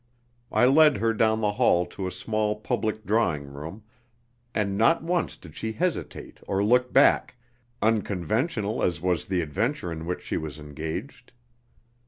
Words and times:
I 0.51 0.65
led 0.65 0.97
her 0.97 1.13
down 1.13 1.41
the 1.41 1.51
hall 1.51 1.85
to 1.85 2.07
a 2.07 2.11
small 2.11 2.55
public 2.55 3.05
drawing 3.05 3.45
room, 3.53 3.83
and 4.51 4.75
not 4.75 5.03
once 5.03 5.37
did 5.37 5.55
she 5.55 5.73
hesitate 5.73 6.39
or 6.47 6.63
look 6.65 6.91
back, 6.91 7.35
unconventional 7.83 8.81
as 8.81 8.99
was 8.99 9.25
the 9.27 9.41
adventure 9.41 9.91
in 9.91 10.07
which 10.07 10.23
she 10.23 10.37
was 10.37 10.57
engaged. 10.57 11.33